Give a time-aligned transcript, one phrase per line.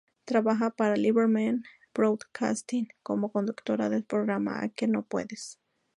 [0.25, 1.63] Trabaja para Liberman
[1.93, 5.59] Broadcasting, como conductora del programa "A que no puedes".